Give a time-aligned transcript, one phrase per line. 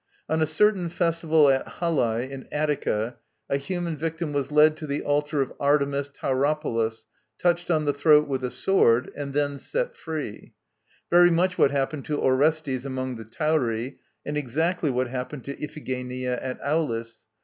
[0.27, 3.17] On a certain festival at Halae in Attica
[3.51, 7.05] a human victim was led to the altar of Artemis Tauropolos,
[7.37, 10.55] touched on the throat with a sword and then set free:
[11.11, 16.39] very much what happened to Orestes among the Tauri, and exactly what happened to Iphigenia
[16.41, 17.19] at Aulis.